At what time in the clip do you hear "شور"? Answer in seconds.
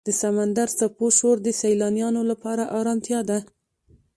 1.17-1.37